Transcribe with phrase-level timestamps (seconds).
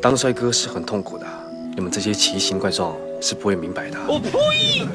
[0.00, 1.26] 当帅哥是很痛苦的，
[1.74, 3.98] 你们这些奇形怪状是不会明白的。
[4.06, 4.86] 我呸！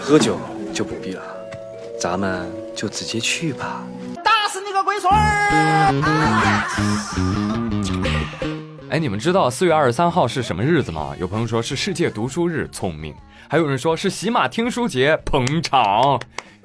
[0.00, 0.38] 喝酒
[0.72, 1.22] 就不必了，
[2.00, 3.84] 咱们就直接去吧。
[4.24, 5.92] 打死你个龟孙儿！
[8.90, 11.14] 哎，你们知道四月二十三号是什么日子吗？
[11.20, 13.12] 有朋友说是世界读书日，聪明；
[13.46, 16.18] 还有人说是喜马听书节，捧场。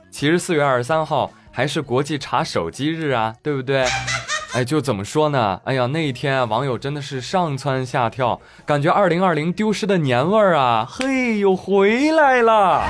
[0.10, 3.86] 其实四月二十三号还是国际查手机日啊，对不对？
[4.56, 5.60] 哎，就怎么说呢？
[5.64, 12.84] 哎呀，那一天啊，网友真的是上蹿下跳，感觉二零二零丢失的年味儿啊，嘿，又回来了。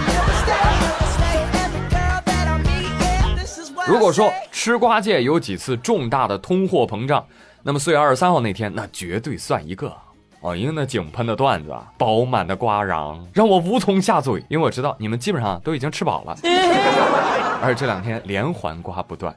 [3.87, 7.25] 如果说吃瓜界有几次重大的通货膨胀，
[7.63, 9.93] 那么四月二十三号那天，那绝对算一个。
[10.41, 14.43] 哦，因为那井喷的段子啊，饱满的瓜瓤，让我无从下嘴。
[14.49, 16.37] 因为我知道你们基本上都已经吃饱了，
[17.63, 19.33] 而这两天连环瓜不断。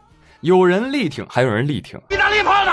[0.47, 2.00] 有人力挺，还有人力挺。
[2.08, 2.70] 意大利炮呢？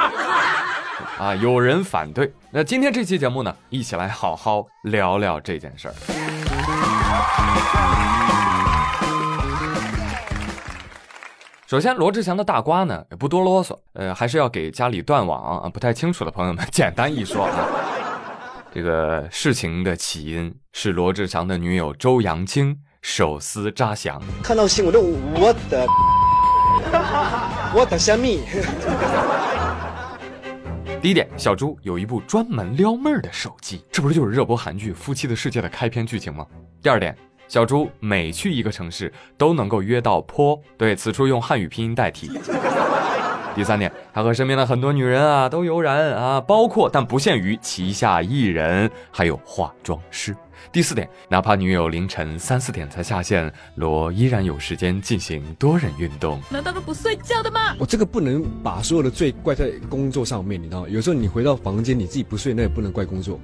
[1.18, 2.32] 啊，有人反对。
[2.52, 5.94] 那今天这期节目呢，一起来好好聊聊这件事儿。
[11.66, 17.56] 首先，罗志祥的大瓜呢，也不多啰嗦，呃，还是要给家里断网啊不太清楚的朋友们 简单一说啊。
[18.72, 24.22] 这个事情的起因是罗志祥的女友周扬青手撕扎翔。
[24.44, 24.94] 看到新闻，
[25.34, 25.88] 我的。
[27.76, 28.42] 我的虾米。
[31.02, 36.46] 第一点，小猪有一部专门撩妹的手机，这不是就是热播韩剧《夫妻的世界》的开篇剧情吗？
[36.84, 42.30] 第二点，小猪每去一个城市都能够约到坡，对此处用汉语拼音代替。
[43.56, 50.36] 第三点，他和身边的很多女人啊都有染啊，包括但不限于旗下艺人，还有化妆师。
[50.72, 56.40] 第四点，哪怕女友凌晨三四点才下线，罗依然有时间进行多人运动。
[56.50, 57.76] 难道都不睡觉的吗？
[57.78, 60.88] 我这个不能把所有的罪怪在工作上面，你知道吗？
[60.90, 63.40] 有时候你回到房间你自己不睡，那也不能怪工作。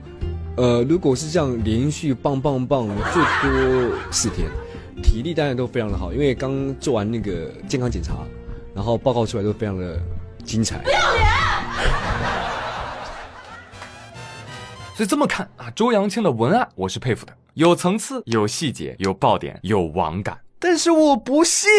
[0.56, 4.48] 呃，如果是这样连续棒棒棒，最多四天，
[5.04, 8.16] 体力当然都非常的好，因为刚做完那个健康检查，
[8.80, 10.00] 然后报告出来都非常的
[10.46, 10.78] 精彩。
[10.78, 11.28] 不要脸！
[14.96, 20.40] 所以这么看啊，周扬青的文案我是佩服的，有层次、有细节、有爆点、有网感。
[20.60, 21.70] 但是我不信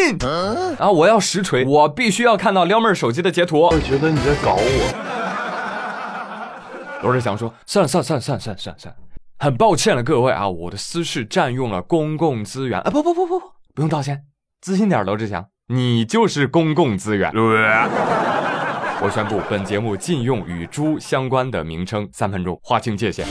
[0.79, 0.91] 啊！
[0.91, 3.61] 我要实锤，我必须要看到撩妹手机的截图。
[3.61, 4.61] 我觉得你在搞我。
[7.03, 9.01] 罗志祥说：“算了算了算了算了算了算了，
[9.39, 12.91] 很抱歉了各位啊，我的私事占用了公共资源啊！
[12.91, 14.27] 不不不不不，不用道歉，
[14.61, 17.31] 自信点，罗志祥，你就是公共资源。”
[19.03, 23.25] 我宣布，本节目禁用与猪相关的名称，三分钟划清界限。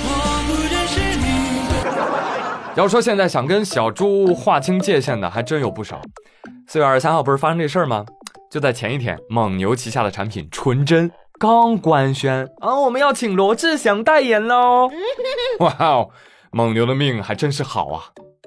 [2.76, 6.02] 要说现在想跟小猪划清界限的，还真有不少。
[6.66, 8.06] 四月二十三号不是发生这事儿吗？
[8.50, 14.90] 就在前一天，蒙牛旗下的产品纯真刚官宣啊，我们要请罗志祥代言喽！
[15.60, 16.10] 哇哦，
[16.52, 18.04] 蒙牛的命还真是好啊。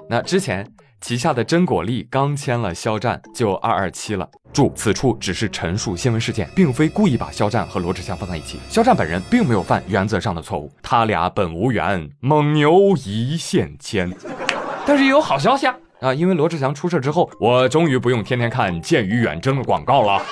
[0.09, 0.67] 那之前。
[1.03, 4.29] 旗下的真果粒刚签了肖战，就二二七了。
[4.53, 8.61] 注：此处只是陈述新闻事件，并非故意把肖战和罗志祥放在一起。
[8.69, 14.09] 肖战本人并没有犯原则上的错误，他俩本无缘，蒙牛一线牵。
[14.87, 15.75] 但是也有好消息啊！
[16.03, 20.23] 啊，因为罗志祥出事之后，我终于不用天天看剑与远征的广告了。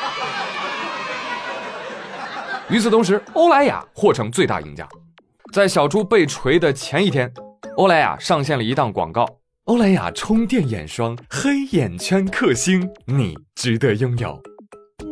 [2.68, 4.86] 与此同时，欧莱雅获成最大赢家。
[5.52, 7.32] 在小猪被锤的前一天，
[7.76, 9.26] 欧莱雅上线了一档广告。
[9.70, 14.42] 欧莱雅充电眼霜，黑眼圈克星，你值得拥有。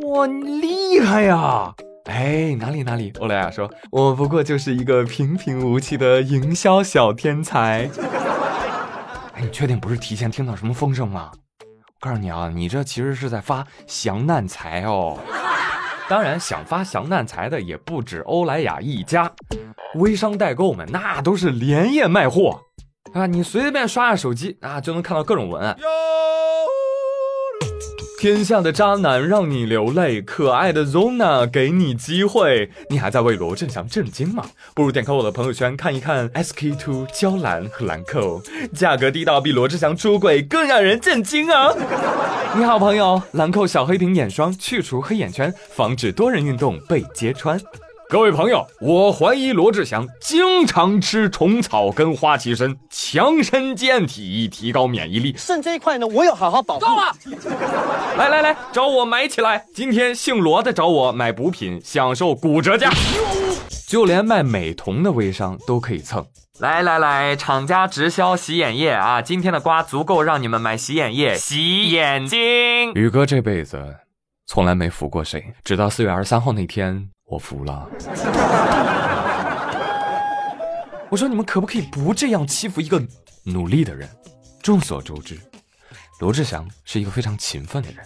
[0.08, 1.72] 哇，你厉害呀！
[2.06, 3.12] 哎，哪里哪里？
[3.20, 7.88] 欧莱雅说，我不过就是一个平平无奇的营销小天才。
[9.34, 11.30] 哎，你确定不是提前听到什么风声吗？
[11.60, 15.16] 我告诉你啊，你这其实是在发降难财哦。
[16.08, 19.30] 当然，想发降难财的也不止欧莱雅一家，
[19.94, 22.62] 微商代购们那都是连夜卖货。
[23.12, 25.76] 啊，你随便刷下手机啊，就能看到各种文案。
[28.20, 32.68] 天下的渣男让你流泪，可爱的 Zona 给你机会。
[32.90, 34.44] 你还在为罗振祥震惊吗？
[34.74, 38.42] 不如点开我的朋友圈看一看 SK two 娇兰和兰蔻，
[38.74, 41.72] 价格低到比罗志祥出轨更让人震惊啊！
[42.56, 47.60] 你好，朋友，兰蔻小黑瓶眼霜去除黑眼圈，防止多人运动被揭穿。
[48.10, 55.34] 各位朋友，我怀疑罗志祥经常吃虫草跟花旗参，强身健体，提高免疫力。
[55.36, 56.86] 肾这一块呢，我有好好保护。
[56.86, 57.14] 够了！
[58.16, 59.62] 来来来，找我买起来！
[59.74, 62.90] 今天姓罗的找我买补品，享受骨折价。
[63.86, 66.26] 就连卖美瞳的微商都可以蹭。
[66.60, 69.20] 来来来，厂家直销洗眼液啊！
[69.20, 72.40] 今天的瓜足够让你们买洗眼液洗眼睛。
[72.94, 73.96] 宇哥这辈子
[74.46, 77.10] 从来没服过谁，直到四月二十三号那天。
[77.28, 77.88] 我服了。
[81.10, 83.02] 我说你们可不可以不这样欺负一个
[83.44, 84.08] 努力的人？
[84.62, 85.38] 众所周知，
[86.20, 88.04] 罗志祥是一个非常勤奋的人。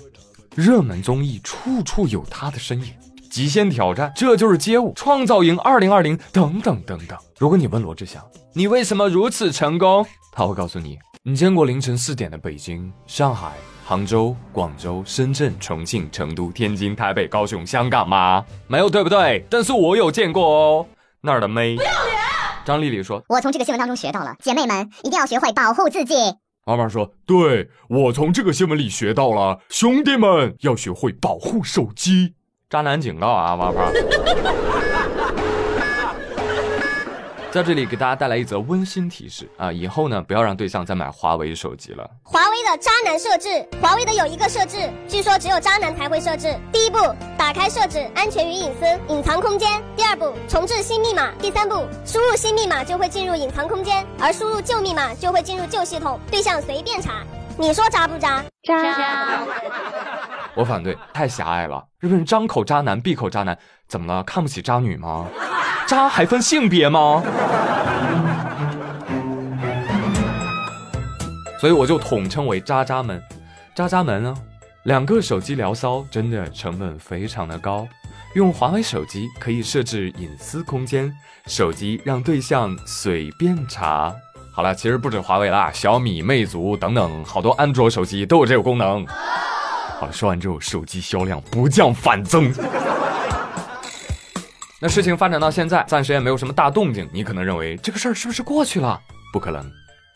[0.55, 2.93] 热门综艺处处有他的身影，
[3.31, 7.19] 极限挑战，这就是街舞，创造营二零二零等等等等。
[7.39, 8.23] 如果你问罗志祥，
[8.53, 10.07] 你为什么如此成功？
[10.31, 13.53] 他会告诉你，你见过凌晨四点的北京、上海。
[13.85, 18.45] 杭州、广州、深圳、重庆、成都、天津、台北、高雄、香港吗？
[18.69, 19.45] 没有，对不对？
[19.51, 20.87] 但是我有见过哦，
[21.21, 21.77] 那儿的妹。
[21.77, 22.17] 不要脸！
[22.65, 26.15] 张丽丽说：“我从这个新闻当中学到了，姐妹们一定要学会保护自己。”
[26.65, 32.35] 妈妈说：“对我从这个新闻里学到了，兄弟们要学会保护手机。”
[32.71, 33.91] 渣男警告啊，妈妈。
[37.53, 42.11] 在这里给大家带来一则温馨提示啊，以后呢不要让对象再买华为手机了。
[42.23, 46.59] 华为的渣男设置，华为的有一个设置，据说只有渣男才会设置。
[46.73, 46.97] 第一步，
[47.37, 49.69] 打开设置，安全与隐私，隐藏空间。
[49.95, 51.31] 第二步，重置新密码。
[51.43, 57.23] 第三步，输入新密码就会进入隐藏空间，而输入旧密码就会进入旧系统，对象随便查。
[57.59, 58.45] 你说渣不渣？
[58.63, 59.41] 渣。
[60.55, 61.85] 我反对，太狭隘了。
[62.01, 63.57] 日本人张口渣男，闭口渣男，
[63.89, 64.23] 怎么了？
[64.25, 65.27] 看不起渣女吗？
[65.87, 67.23] 渣还分性别吗？
[71.59, 73.23] 所以我就统称为渣渣们。
[73.75, 74.35] 渣渣们呢，
[74.83, 77.87] 两个手机聊骚真的成本非常的高。
[78.35, 81.15] 用华为手机可以设置隐私空间，
[81.47, 84.15] 手机让对象随便查。
[84.55, 89.05] 好了，其实不止华为啦，小米、魅族等等好多安卓手机都有这个功能。
[89.99, 92.53] 好了，说完之后，手机销量不降反增。
[94.79, 97.09] 那事情发展到现在，暂时也没有什么大动静。
[97.13, 99.01] 你可能认为这个事儿是不是过去了？
[99.33, 99.65] 不可能。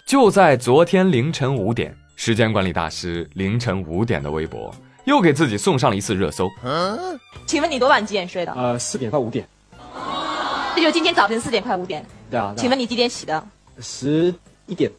[0.04, 4.70] 就在昨天凌晨五点，时间管理大师凌晨五点的微博
[5.04, 6.50] 又给自己送上了一次热搜。
[6.62, 8.52] 嗯请问你多晚几点睡的？
[8.52, 9.48] 呃，四点快五点。
[10.76, 12.04] 那就今天早晨四点快五点。
[12.30, 12.52] 对啊。
[12.56, 13.42] 请问你几点起的？
[13.80, 14.34] 十
[14.66, 14.90] 一点。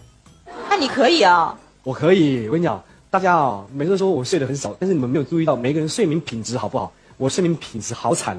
[0.69, 1.57] 那你可以啊。
[1.83, 2.47] 我可以。
[2.47, 6.91] 我跟你讲，大家啊，每次都说我睡得很少，但是你们没有注意到每个人睡眠品质好不好？
[7.17, 8.37] 我睡眠品质好惨。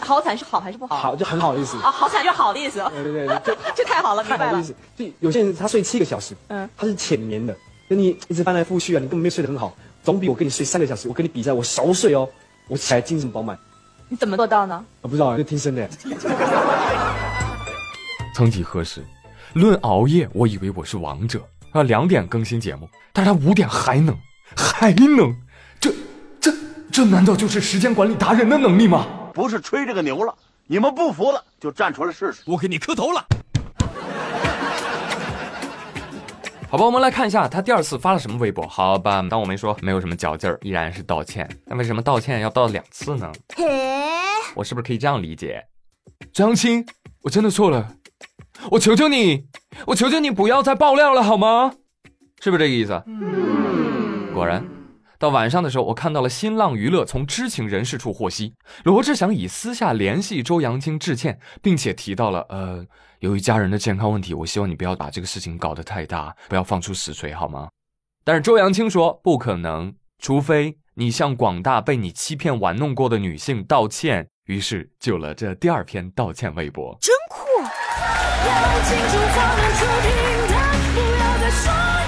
[0.00, 0.96] 好惨是好还是不好？
[0.96, 2.82] 好就很好的意思啊，好惨就好的意思。
[2.90, 4.64] 对对对，就 这太好了，明白了。
[4.96, 7.54] 就有些人他睡七个小时，嗯，他是浅眠的，
[7.88, 9.72] 跟你一直翻来覆去啊，你根本没有睡得很好，
[10.02, 12.28] 总比我跟你睡三个小时，我跟你比赛，我熟睡哦，
[12.66, 13.56] 我起来精神饱满。
[14.08, 14.84] 你怎么做到呢？
[15.02, 15.88] 我不知道，就听声的。
[18.34, 19.04] 曾几何时，
[19.54, 24.16] 论熬夜，我以为我是王者啊，两点更新节目，但是他五点还能，
[24.56, 25.34] 还能，
[25.80, 25.92] 这
[26.40, 26.52] 这
[26.92, 29.06] 这难道就是时间管理达人的能力吗？
[29.34, 30.32] 不是吹这个牛了，
[30.66, 32.42] 你们不服了就站出来试试。
[32.46, 33.26] 我给你磕头了。
[36.68, 38.64] 好吧，我们来看一下他第二次发了什么微博。
[38.68, 41.48] 好吧，当我没说，没有什么嚼劲儿，依然是道歉。
[41.66, 43.32] 那为什么道歉要道两次呢？
[44.54, 45.60] 我是不是可以这样理解？
[46.32, 46.86] 张青，
[47.22, 47.96] 我真的错了，
[48.72, 49.46] 我求求你，
[49.86, 51.74] 我求求你不要再爆料了，好吗？
[52.40, 53.02] 是不是这个意思？
[54.34, 54.64] 果然。
[55.18, 62.82] 到晚上的时候，我看到了新浪娱乐从知情人士处获悉，罗志祥已私下联系周扬青致歉，并且提到了，呃，
[63.18, 67.68] 由于家人的健康问题，我希望你不要把这个事情搞得太大，不要放出死锤，好吗？
[68.24, 74.26] 但是周扬青说不可能，除非你向广大被你欺骗玩弄过的女性道歉。
[74.46, 77.14] 于是就了这第二篇道歉微博，真
[78.46, 78.52] 要
[78.86, 80.08] 清楚放得出听
[80.48, 80.54] 淡，
[80.94, 81.64] 不要再说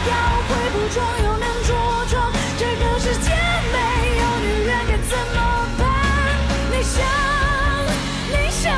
[0.09, 0.13] 要
[0.49, 1.71] 会不装又能着
[2.11, 2.13] 装。
[2.59, 3.31] 这个世界
[3.73, 3.77] 没
[4.19, 5.39] 有女人该怎么
[5.79, 5.81] 办？
[6.71, 7.05] 你想，
[8.31, 8.73] 你想，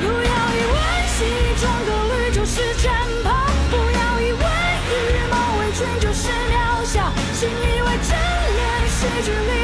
[0.00, 0.76] 不要以为
[1.16, 1.18] 西
[1.60, 2.86] 装革履就是战
[3.24, 3.26] 袍，
[3.70, 4.42] 不要以为
[4.90, 4.92] 羽
[5.30, 8.16] 毛围裙就是渺小，信以为真
[8.56, 9.57] 脸是距离。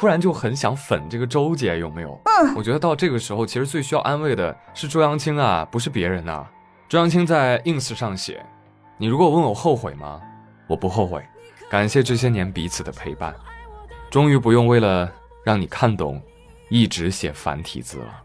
[0.00, 2.18] 突然就很想粉这个周姐，有没有？
[2.24, 6.46] 嗯，我觉得到这个时候，其实最需要安慰的是周扬青啊，不是别人呐。
[6.88, 8.42] 周扬青在 ins 上写
[8.96, 10.18] ：“你如果问我后悔吗？
[10.66, 11.22] 我不后悔，
[11.68, 13.34] 感谢这些年彼此的陪伴，
[14.08, 15.06] 终于不用为了
[15.44, 16.18] 让你看懂，
[16.70, 18.22] 一直写繁体字了。”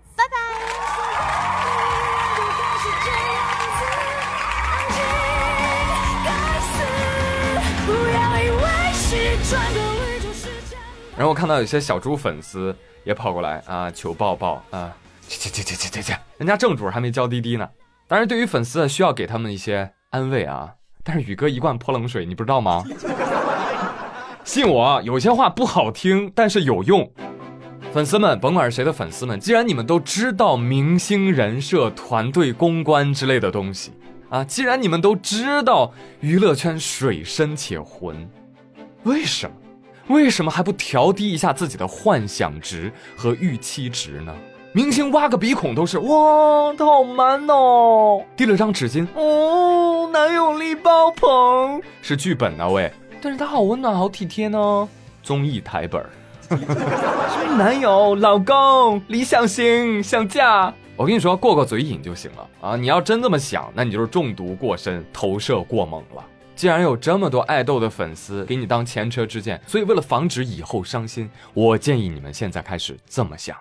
[11.18, 14.94] 然后我看到有些小猪粉丝也跑过来啊，求抱抱啊，
[15.28, 17.70] 去去去去去去去，人家正主还没交滴滴呢。
[18.08, 20.74] 当然，对于粉丝啊，需要给他们一些安慰啊。
[21.04, 22.84] 但是宇哥一贯泼冷水，你不知道吗？
[24.44, 27.10] 信我，有些话不好听，但是有用。
[27.94, 33.94] 粉丝们，甭管是谁的粉丝们，既然你们都知道明星人设、团队公关之类的东西
[34.30, 38.30] 啊，既然你们都知道娱乐圈水深且浑，
[39.04, 39.56] 为什么？
[40.08, 44.34] 为什么还不调低一下自己的幻想值和预期值呢？
[44.72, 48.22] 明星挖个鼻孔都是哇，他好 man 哦！
[48.36, 54.90] 递了张纸巾，哦，男友力爆棚，是剧本啊喂，但是他好温暖，好体贴呢。
[55.24, 56.10] 综艺台本儿，
[57.58, 60.74] 男友、老公、理想型、想嫁。
[60.98, 62.76] 我跟你说，过过嘴瘾就行了啊！
[62.76, 66.24] 你要真这么想，那你就是中毒过深，投射过猛了。
[66.56, 73.58] 既然有这么多爱豆的粉丝给你当前车之鉴，所以为了防止以后伤心，我建议你们现在开始这么想。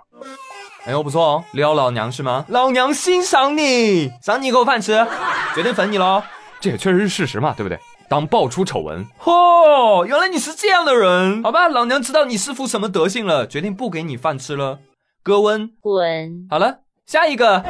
[0.87, 2.45] 哎呦，不错哦，撩老娘是吗？
[2.49, 5.05] 老娘欣赏你，赏你一口饭吃，
[5.55, 6.23] 决定粉你喽。
[6.61, 7.79] 这也确实是事实嘛，对不对？
[8.09, 14.79] 当爆出丑闻，嚯，原来你是这样的人，好吧，老娘知道你是副什么德性了，决定不给你饭吃了，
[15.23, 16.47] 哥温滚。
[16.49, 17.65] 好了，下一个，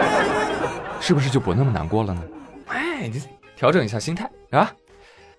[1.02, 2.22] 是不是就不那么难过了呢？
[2.68, 3.20] 哎，你。
[3.62, 4.72] 调整一下心态啊！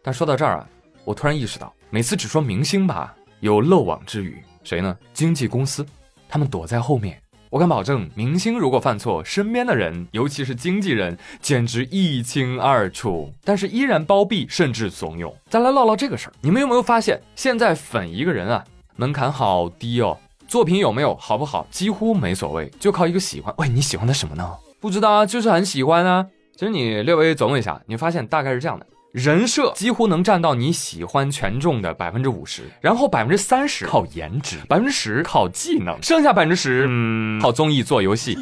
[0.02, 0.70] 但说到这儿啊，
[1.04, 4.98] 我突然意识到，每次只说明星吧，有漏网之鱼，谁呢？
[5.14, 5.86] 经纪公司，
[6.30, 7.22] 他们躲在后面。
[7.50, 15.30] 我敢保证，明星如果犯错，身边的人，尤其是经纪人，简直一清二楚，但是依然包庇甚至怂恿。
[15.50, 18.64] 再来唠唠这个事儿，你们有没有发现，现在粉一个人啊，
[18.96, 23.54] 门槛好低哦，作品有没有好不好，几乎没所谓，就靠一个喜欢。
[23.58, 24.50] 喂，你喜欢他什么呢？
[24.80, 26.28] 不知道啊，就是很喜欢啊。
[26.56, 38.38] 其实你略微琢磨一下，你发现大概是这样的：人设几乎能占到你喜欢权重的百分之五十，然后百分之三十靠颜值，百分之十靠技能，剩下百分之十，嗯，靠综艺做游戏。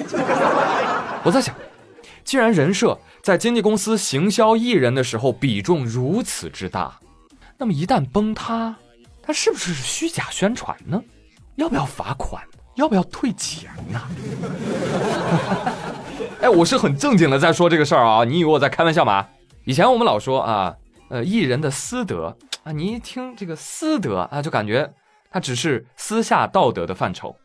[1.24, 1.56] 我在想，
[2.26, 7.00] 既然人设在经纪公司行销艺人的时候比重如此之大，
[7.58, 8.76] 那么一旦崩塌，
[9.22, 11.02] 它是不是虚假宣传呢？
[11.56, 12.44] 要不要罚款？
[12.76, 14.02] 要不要退钱呢？
[16.42, 19.28] 哎，我是很正经的在说这个事儿啊，你以为我在开玩笑吗？
[19.64, 20.76] 以前我们老说啊，
[21.10, 24.92] 呃，艺人的私德啊，你一听这个私德啊，就感觉
[25.30, 27.36] 他只是私下道德的范畴，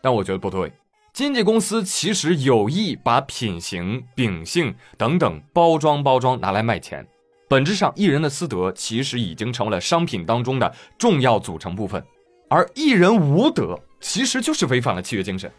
[0.00, 0.72] 但我觉得不对。
[1.12, 7.04] 经纪公司其实有意把品行、秉性等等包装包装拿来卖钱，
[7.48, 12.00] 本质上艺人的私德其实已经成为了商品当中的重要组成部分，
[12.48, 15.50] 而艺人无德其实就是违反了契约精神。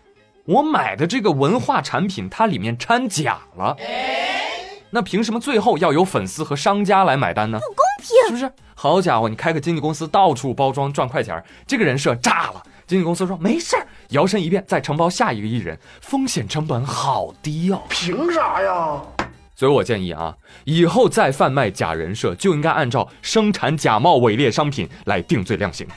[0.45, 3.75] 我买的这个文化产品，它里面掺假了，
[4.91, 7.57] 那凭什么最后要由粉丝和商家来买单呢？
[7.59, 8.51] 不公平，是不是？
[8.75, 12.61] 好家伙，你开个经纪公司，到处包装赚快钱，这个人设炸了。
[12.85, 17.81] 经纪公司说没事儿，摇身一变再承包下一个艺人，风险成本好低哦。
[17.89, 19.01] 凭啥呀？
[19.55, 20.35] 所以我建议啊，
[20.65, 25.87] 以后再贩卖假人设，就应该按照生产假冒伪劣商品来定罪量刑。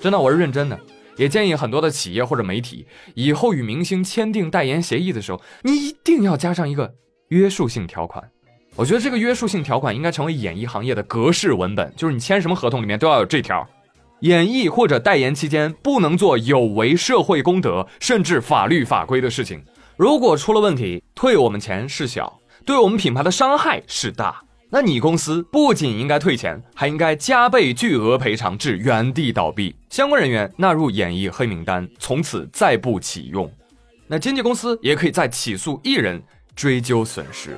[0.00, 0.76] 真的，我是认真的。
[1.16, 6.94] 也建议很多的企业或者媒体，以后与明星签订代言协议的时候，你一定要加上一个
[7.28, 8.22] 约束性条款。
[8.74, 13.66] 我觉得这个约束性条款应该成为演艺行业的格式文本，就是你签什么合同里面都要有这条：
[14.20, 19.64] 演艺或者代言期间不能做有违社会公德甚至法律法规的事情。
[19.96, 24.42] 如果出了问题，退我们钱是小，对我们品牌的伤害是大。
[24.68, 33.50] 那你公司不仅应该退钱，还应该加倍巨额赔偿，至原地倒闭，相关人员纳入演艺黑名单，从此再不启用。
[34.08, 36.20] 那经纪公司也可以再起诉艺人，
[36.56, 37.56] 追究损失，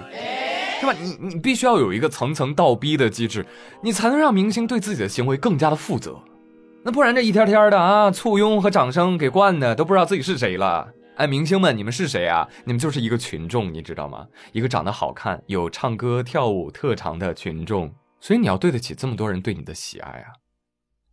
[0.81, 0.93] 是吧？
[1.01, 3.45] 你你必须要有一个层层倒逼的机制，
[3.83, 6.19] 你才能让明星对自己的行为更加的负责。
[6.85, 10.89] 那不然这一天天的啊，簇拥和掌声给惯的，都不知道自己是谁了。
[11.19, 12.49] 哎，明星们，你们是谁啊？
[12.65, 14.29] 你们就是一个群众，你知道吗？
[14.53, 20.31] 一个长得好看、有唱歌跳舞特长的群众，所以你要对得起这么多人对你的喜爱啊。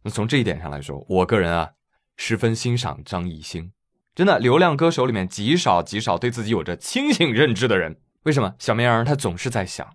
[0.03, 1.71] 那从这一点上来说，我个人啊，
[2.17, 3.71] 十分欣赏张艺兴。
[4.13, 7.97] 真的，流量歌手里面极少极少对自己有着清醒认知的人。
[8.25, 8.53] 为什么？
[8.59, 9.89] 小绵羊他总是在想，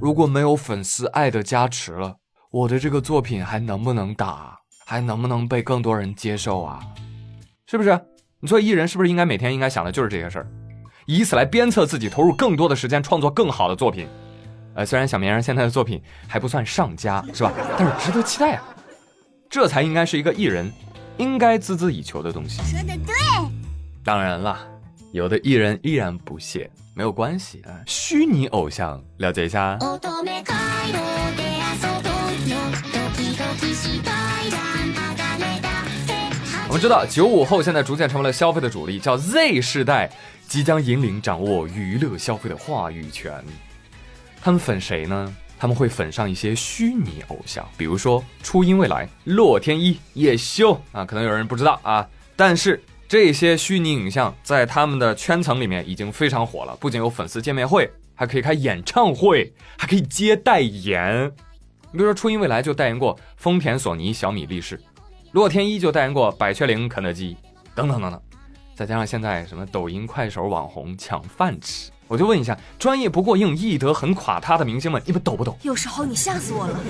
[0.00, 2.16] 如果没有粉丝爱的加持了，
[2.50, 4.60] 我的这个作品还能不能打？
[4.86, 6.80] 还能不能被更多人接受啊？
[7.66, 7.90] 是不是？
[8.42, 10.46] 你做艺人是不是应该每天应该想的就是这些事儿，
[11.04, 14.08] 以此来鞭策自己投入更多的时间创作更好的作品？
[14.74, 17.52] 呃，虽然小绵羊现在的作品还不算上佳，是吧？
[17.76, 18.62] 但是值得期待啊！
[19.50, 20.72] 这才应该是一个艺人
[21.18, 22.62] 应该孜孜以求的东西。
[22.62, 23.14] 说的对。
[24.02, 24.58] 当然了，
[25.12, 27.76] 有的艺人依然不屑，没有关系啊。
[27.84, 29.78] 虚拟偶像，了解一下。
[36.80, 40.10] 知道九五后现在逐渐成为了消费的主力，叫 Z 世代，
[40.48, 43.44] 即将引领掌握娱乐消费的话语权。
[44.40, 45.36] 他们粉谁呢？
[45.58, 61.30] 他们会粉上一些虚拟偶像，比如说初音未来、洛天依、叶修啊，可能有人不知道啊，但是这些虚拟影像在他们的圈层里面已经非常火了，不仅有粉丝见面会，还可以开演唱会，还可以接代言。
[61.92, 64.80] 你比如说初音未来就代言过丰田、索尼、小米、力士，
[65.32, 67.36] 洛天依就代言过百雀羚、肯德基，
[67.72, 68.20] 等等等等，
[68.74, 71.88] 再加上现在什么抖音、快手网红抢饭吃。
[72.08, 75.56] 我就问一下，专业不过硬、艺德很垮塌的明星们，你们懂不懂？
[75.62, 76.80] 有时候你吓死我了。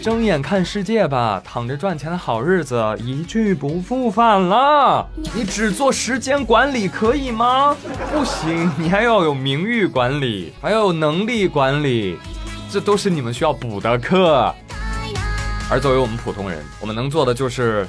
[0.00, 5.04] 睁眼看世界吧，躺着赚钱的好日子一去不复返了。
[5.34, 7.76] 你只做时间管理可以吗？
[8.12, 12.16] 不行，你还要有名誉管理，还要有能力管理，
[12.70, 14.54] 这都是你们需要补的课。
[15.68, 17.88] 而作为我们普通人，我们能做的就是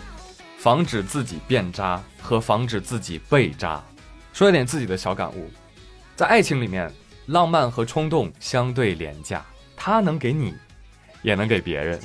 [0.58, 3.84] 防止自己变渣和防止自己被渣。
[4.34, 5.52] 说一点自己的小感悟，
[6.16, 6.92] 在爱情里面，
[7.28, 10.56] 浪漫和冲动相对廉价，它能给你，
[11.22, 12.00] 也能给别人。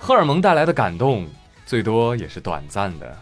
[0.00, 1.28] 荷尔蒙带来的感动，
[1.66, 3.14] 最多也是短暂的，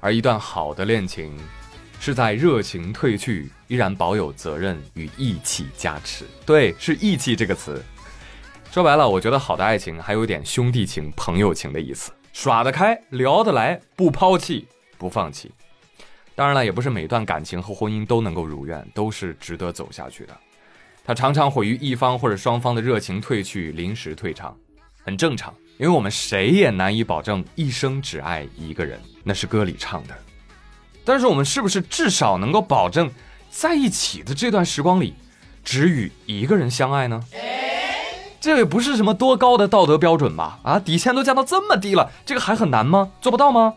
[0.00, 1.38] 而一段好的恋情，
[2.00, 6.24] 是在热情褪去，依然保有责任与义气加持。
[6.46, 7.84] 对，是义气这个词。
[8.70, 14.64] 说白了，我觉得好的爱情还有点兄弟情、朋友情的意思，耍得开，聊得来，不抛弃，
[14.96, 15.50] 不放弃。
[16.36, 20.36] 当然了，也不是每段感情和婚姻都能够如愿，都是值得走下去的。
[21.04, 24.56] 它常常毁于一方或者双方的热情褪去，临时退场，
[25.02, 25.52] 很正常。
[25.76, 30.16] 因为我们谁也难以保证一生只爱一个人，那是歌里唱的。
[31.04, 33.10] 但是我们是不是至少能够保证，
[33.50, 35.14] 在一起的这段时光里，
[35.64, 37.20] 只与一个人相爱呢？
[38.40, 40.58] 这也不是什么多高的道德标准吧？
[40.62, 43.10] 啊，底线都降到这么低了，这个还很难吗？
[43.20, 43.74] 做不到吗？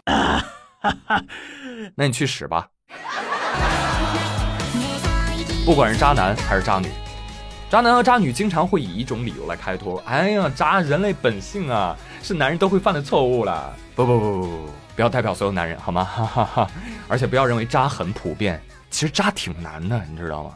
[1.95, 2.67] 那你去死吧！
[5.65, 6.87] 不管是渣男还是渣女，
[7.69, 16.03] 渣男和渣女经常会以一种理由来开脱：“哎呀，渣，人类本性啊，是男人都会犯的错误了。”不不不不不，不要代表所有男人好吗？
[16.05, 16.67] 哈哈哈！
[17.09, 20.51] 而且不要认为渣很普遍，其实渣挺难的，你知道吗？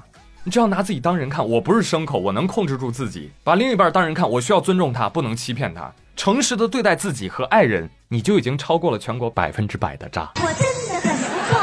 [0.48, 5.92] 你只要拿自己当人看，我不是牲口，我能控制住自己；把另一半当人看，我需要尊重他，不能欺骗他。
[6.16, 10.32] 诚实的对待自己和爱人，你就已经超过了全国百分之百的渣。
[10.36, 11.60] 我真的很不错。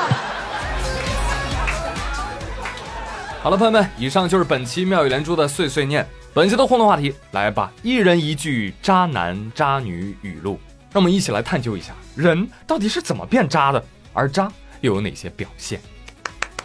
[3.42, 6.07] 好了，朋友们，以上就是本期妙语连珠的碎碎念。
[6.35, 10.61] 本期的互动话题，来吧，一人一句渣男渣女语录，
[10.92, 15.81] 让我们一起来探究一下，人到底是怎么变渣的，而渣又有哪些表现？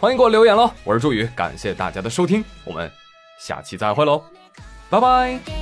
[0.00, 0.72] 欢迎给我留言喽！
[0.82, 2.90] 我是朱宇，感谢大家的收听，我们
[3.38, 4.24] 下期再会喽，
[4.88, 5.59] 拜拜。